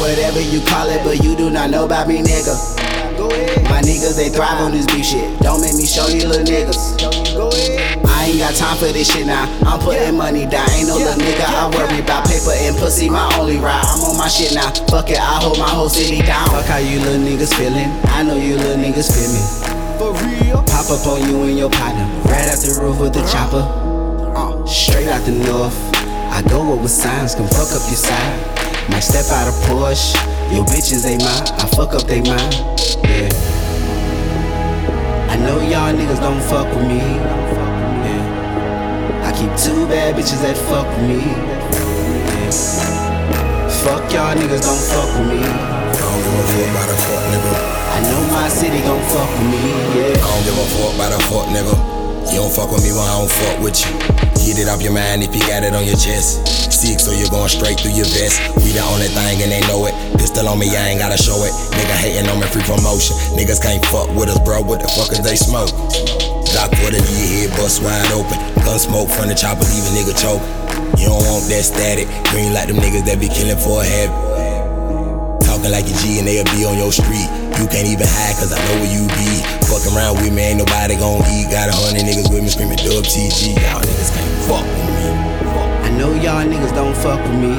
Whatever 0.00 0.40
you 0.40 0.60
call 0.60 0.88
it, 0.88 1.02
but 1.04 1.24
you 1.24 1.36
do 1.36 1.50
not 1.50 1.70
know 1.70 1.84
about 1.84 2.08
me, 2.08 2.22
nigga. 2.22 2.52
My 3.70 3.80
niggas, 3.80 4.16
they 4.16 4.28
thrive 4.28 4.60
on 4.60 4.72
this 4.72 4.86
beef 4.86 5.06
shit. 5.06 5.40
Don't 5.40 5.60
make 5.60 5.74
me 5.74 5.86
show 5.86 6.06
you 6.08 6.28
little 6.28 6.44
niggas. 6.44 7.00
I 8.04 8.28
ain't 8.28 8.38
got 8.38 8.54
time 8.54 8.76
for 8.76 8.92
this 8.92 9.10
shit 9.10 9.26
now. 9.26 9.48
I'm 9.64 9.80
putting 9.80 10.16
money 10.16 10.46
down. 10.46 10.68
Ain't 10.70 10.88
no 10.88 10.96
little 10.96 11.14
nigga. 11.14 11.44
I 11.48 11.70
worry 11.70 12.00
about 12.00 12.26
paper 12.28 12.52
and 12.52 12.76
pussy, 12.76 13.08
my 13.08 13.24
only 13.38 13.56
ride. 13.56 13.84
I'm 13.88 14.00
on 14.04 14.18
my 14.18 14.28
shit 14.28 14.54
now. 14.54 14.70
Fuck 14.88 15.10
it, 15.10 15.18
I 15.18 15.40
hold 15.40 15.58
my 15.58 15.68
whole 15.68 15.88
city 15.88 16.20
down. 16.24 16.46
Fuck 16.48 16.66
how 16.66 16.78
you 16.78 17.00
little 17.00 17.22
niggas 17.22 17.54
feeling. 17.56 17.88
I 18.12 18.22
know 18.22 18.36
you 18.36 18.56
little 18.56 18.76
niggas 18.76 19.08
feel 19.10 19.32
me. 19.32 19.42
For 19.98 20.12
real? 20.26 20.62
Pop 20.64 20.90
up 20.90 21.06
on 21.06 21.28
you 21.28 21.42
and 21.44 21.58
your 21.58 21.70
partner. 21.70 22.04
Right 22.28 22.48
out 22.48 22.58
the 22.60 22.78
roof 22.82 23.00
with 23.00 23.14
the 23.14 23.24
chopper. 23.32 23.64
Uh, 24.36 24.66
straight 24.66 25.08
out 25.08 25.24
the 25.24 25.32
north. 25.32 25.76
I 26.30 26.42
go 26.48 26.76
with 26.76 26.90
signs, 26.90 27.34
can 27.34 27.46
fuck 27.48 27.72
up 27.72 27.82
your 27.88 27.96
side. 27.96 28.65
Might 28.90 29.00
step 29.00 29.26
out 29.34 29.48
of 29.48 29.54
Porsche. 29.66 30.14
Your 30.54 30.64
bitches 30.64 31.04
ain't 31.06 31.22
mine. 31.22 31.42
I 31.58 31.66
fuck 31.74 31.94
up 31.94 32.06
they 32.06 32.20
mind. 32.22 32.54
Yeah. 33.02 33.28
I 35.26 35.34
know 35.42 35.58
y'all 35.60 35.92
niggas 35.92 36.20
don't 36.20 36.40
fuck 36.42 36.68
with 36.74 36.86
me. 36.86 36.98
Yeah. 37.02 38.22
I 39.26 39.32
keep 39.34 39.50
two 39.58 39.86
bad 39.88 40.14
bitches 40.14 40.40
that 40.42 40.56
fuck 40.70 40.86
with 40.86 41.02
me. 41.10 41.18
Yeah. 42.30 42.50
Fuck 43.82 44.12
y'all 44.12 44.36
niggas 44.38 44.62
don't 44.62 44.78
fuck 44.78 45.10
with 45.18 45.28
me. 45.34 45.42
I 45.42 45.90
don't 45.98 46.22
give 46.22 46.32
a 46.32 46.42
fuck 46.46 46.70
about 46.70 46.88
a 46.88 46.94
fuck 47.02 47.22
nigga. 47.34 47.54
I 47.90 47.98
know 48.06 48.22
my 48.32 48.46
city 48.48 48.80
gon' 48.82 49.02
fuck 49.10 49.28
with 49.34 49.50
me. 49.50 49.58
Yeah. 49.98 50.14
I 50.14 50.16
don't 50.30 50.44
give 50.46 50.56
a 50.56 50.64
fuck 50.78 50.94
about 50.94 51.12
a 51.12 51.18
fuck 51.26 51.46
nigga. 51.50 51.74
You 52.32 52.38
don't 52.38 52.54
fuck 52.54 52.70
with 52.70 52.84
me 52.84 52.92
when 52.92 53.02
I 53.02 53.18
don't 53.18 53.30
fuck 53.30 53.58
with 53.62 53.80
you. 53.82 54.25
Get 54.46 54.62
it 54.62 54.70
off 54.70 54.78
your 54.78 54.94
mind 54.94 55.26
if 55.26 55.34
you 55.34 55.42
got 55.50 55.66
it 55.66 55.74
on 55.74 55.82
your 55.82 55.98
chest. 55.98 56.46
Sick, 56.70 57.02
so 57.02 57.10
you're 57.10 57.26
going 57.34 57.50
straight 57.50 57.82
through 57.82 57.98
your 57.98 58.06
vest. 58.14 58.38
We 58.62 58.70
the 58.70 58.86
only 58.94 59.10
thing 59.10 59.42
and 59.42 59.50
they 59.50 59.58
know 59.66 59.90
it. 59.90 59.94
Pistol 60.22 60.46
on 60.46 60.62
me, 60.62 60.70
I 60.70 60.94
ain't 60.94 61.02
gotta 61.02 61.18
show 61.18 61.34
it. 61.42 61.50
Nigga 61.74 61.98
hating 61.98 62.30
on 62.30 62.38
me, 62.38 62.46
free 62.54 62.62
promotion. 62.62 63.18
Niggas 63.34 63.58
can't 63.58 63.82
fuck 63.90 64.06
with 64.14 64.30
us, 64.30 64.38
bro. 64.46 64.62
What 64.62 64.86
the 64.86 64.90
fuck 64.94 65.10
is 65.10 65.18
they 65.26 65.34
smoke? 65.34 65.74
Glock 66.46 66.70
40 66.78 66.94
to 66.94 67.10
your 67.10 67.26
head, 67.26 67.58
bust 67.58 67.82
wide 67.82 68.06
open. 68.14 68.38
Gun 68.62 68.78
smoke 68.78 69.10
from 69.10 69.26
the 69.26 69.34
chopper, 69.34 69.66
leave 69.66 69.82
a 69.82 69.92
nigga 69.98 70.14
choke. 70.14 70.38
You 70.94 71.10
don't 71.10 71.26
want 71.26 71.50
that 71.50 71.66
static. 71.66 72.06
Green 72.30 72.54
like 72.54 72.70
them 72.70 72.78
niggas 72.78 73.02
that 73.10 73.18
be 73.18 73.26
killing 73.26 73.58
for 73.58 73.82
a 73.82 73.86
habit. 73.90 74.14
Talking 75.42 75.74
like 75.74 75.90
a 75.90 75.94
G 76.06 76.22
and 76.22 76.26
they'll 76.30 76.46
be 76.54 76.62
on 76.62 76.78
your 76.78 76.94
street. 76.94 77.26
You 77.58 77.66
can't 77.66 77.90
even 77.90 78.06
hide 78.06 78.38
cause 78.38 78.54
I 78.54 78.62
know 78.62 78.78
where 78.78 78.94
you 78.94 79.10
be. 79.10 79.42
Fucking 79.66 79.90
around 79.90 80.22
with 80.22 80.30
me, 80.30 80.54
ain't 80.54 80.62
nobody 80.62 80.94
gon' 80.94 81.26
eat. 81.34 81.50
Got 81.50 81.66
a 81.66 81.74
hundred 81.74 82.06
niggas 82.06 82.30
with 82.30 82.46
me 82.46 82.50
screaming 82.52 82.78
dub 82.78 83.02
TG. 83.02 83.58
Y'all 83.58 83.82
niggas 83.82 84.14
can't 84.14 84.35
fuck 84.46 84.62
with 84.62 84.86
me. 84.86 85.10
I 85.86 85.90
know 85.98 86.14
y'all 86.14 86.46
niggas 86.46 86.74
don't 86.74 86.96
fuck 86.96 87.20
with 87.20 87.38
me. 87.38 87.54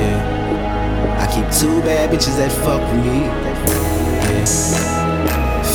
Yeah. 0.00 1.18
I 1.22 1.26
keep 1.32 1.48
two 1.50 1.80
bad 1.82 2.10
bitches 2.10 2.36
that 2.36 2.52
fuck 2.52 2.82
with 2.92 3.04
me. 3.04 3.24
Yeah. 4.28 4.44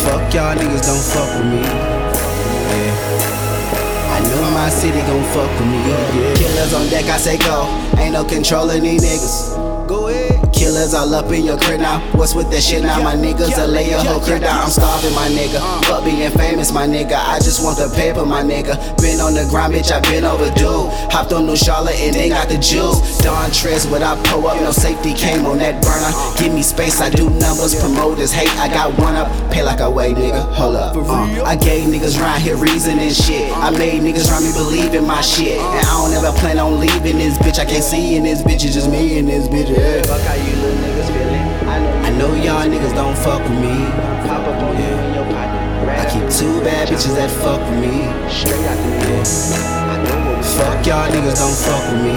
Fuck 0.04 0.32
y'all 0.34 0.54
niggas 0.54 0.84
don't 0.86 1.04
fuck 1.12 1.30
with 1.36 1.48
me. 1.50 1.62
Yeah. 2.70 3.14
I 4.14 4.20
know 4.30 4.50
my 4.52 4.68
city 4.70 5.00
gon' 5.00 5.24
fuck 5.34 5.50
with 5.58 5.68
me. 5.68 5.78
Yeah. 5.88 6.34
Killers 6.36 6.74
on 6.74 6.88
deck, 6.88 7.06
I 7.06 7.16
say 7.16 7.36
go. 7.38 7.66
Ain't 7.98 8.12
no 8.12 8.24
controlling 8.24 8.82
these 8.82 9.02
niggas. 9.02 9.88
Go 9.88 10.08
ahead. 10.08 10.23
Killers 10.74 10.92
all 10.92 11.14
up 11.14 11.30
in 11.30 11.44
your 11.44 11.56
crib 11.56 11.78
now. 11.78 12.00
What's 12.18 12.34
with 12.34 12.50
that 12.50 12.60
shit 12.60 12.82
now? 12.82 13.00
My 13.00 13.14
niggas 13.14 13.54
will 13.56 13.70
lay 13.70 13.90
your 13.90 14.02
whole 14.02 14.18
crib 14.18 14.42
down. 14.42 14.66
I'm 14.66 14.70
starving, 14.70 15.14
my 15.14 15.28
nigga. 15.30 15.62
Fuck 15.86 16.02
being 16.02 16.28
famous, 16.32 16.72
my 16.72 16.84
nigga. 16.84 17.14
I 17.14 17.38
just 17.38 17.62
want 17.62 17.78
the 17.78 17.86
paper, 17.94 18.26
my 18.26 18.42
nigga. 18.42 18.74
Been 18.98 19.20
on 19.20 19.34
the 19.34 19.46
grind, 19.46 19.72
bitch, 19.72 19.94
I 19.94 20.02
been 20.02 20.24
overdue. 20.26 20.90
On 21.34 21.46
New 21.46 21.56
Charlotte 21.56 21.98
and 21.98 22.14
they 22.14 22.28
got 22.28 22.48
the 22.48 22.54
juice. 22.58 23.18
Don 23.18 23.50
Trez, 23.50 23.90
what 23.90 24.02
I 24.04 24.14
pull 24.30 24.46
up, 24.46 24.60
no 24.62 24.70
safety 24.70 25.12
came 25.12 25.46
on 25.46 25.58
that 25.58 25.82
burner. 25.82 26.14
Give 26.38 26.54
me 26.54 26.62
space, 26.62 27.00
I 27.00 27.10
do 27.10 27.28
numbers. 27.28 27.74
Promoters 27.74 28.30
hate, 28.30 28.54
I 28.56 28.68
got 28.68 28.96
one 28.98 29.16
up. 29.16 29.26
Pay 29.50 29.64
like 29.64 29.80
I 29.80 29.88
weigh, 29.88 30.14
nigga. 30.14 30.46
Hold 30.54 30.76
up. 30.76 30.94
Uh, 30.94 31.42
I 31.42 31.56
gave 31.56 31.88
niggas 31.88 32.20
round 32.20 32.40
here 32.40 32.56
reason 32.56 33.00
and 33.00 33.12
shit. 33.12 33.50
I 33.50 33.70
made 33.70 34.02
niggas 34.02 34.30
round 34.30 34.44
me 34.44 34.52
believe 34.52 34.94
in 34.94 35.04
my 35.04 35.20
shit. 35.22 35.58
And 35.58 35.86
I 35.86 35.90
don't 35.98 36.14
ever 36.14 36.38
plan 36.38 36.60
on 36.60 36.78
leaving 36.78 37.18
this 37.18 37.36
bitch. 37.38 37.58
I 37.58 37.64
can't 37.64 37.82
see 37.82 38.14
in 38.14 38.22
this 38.22 38.42
bitch, 38.42 38.62
it's 38.62 38.74
just 38.74 38.88
me 38.88 39.18
and 39.18 39.26
this 39.26 39.48
bitch. 39.48 39.74
Yeah. 39.74 40.02
Fuck 40.06 40.20
how 40.22 40.34
you 40.34 40.54
little 40.62 40.78
niggas 40.86 41.10
feeling. 41.10 41.44
I 41.66 42.10
know 42.10 42.32
y'all 42.34 42.62
niggas 42.68 42.94
don't 42.94 43.18
fuck 43.18 43.42
with 43.42 43.58
me. 43.58 43.74
Pop 44.28 44.46
up 44.46 44.62
on 44.62 44.76
you 44.78 44.86
and 44.86 45.14
your 45.16 45.24
partner. 45.34 45.90
I 45.90 46.04
keep 46.06 46.30
two 46.30 46.62
bad 46.62 46.86
bitches 46.86 47.16
that 47.16 47.30
fuck 47.42 47.58
with 47.58 47.80
me. 47.80 48.06
Straight 48.30 48.64
out 48.70 48.78
the 48.78 48.94
yeah. 49.10 49.73
Y'all 50.94 51.10
niggas 51.10 51.34
don't 51.34 51.56
fuck 51.56 51.90
with 51.90 52.02
me. 52.04 52.12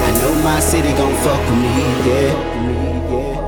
I 0.00 0.10
know 0.18 0.34
my 0.42 0.60
city 0.60 0.88
gon' 0.94 1.14
fuck 1.16 1.38
with 1.38 1.58
me. 1.60 1.68
Yeah. 2.08 3.41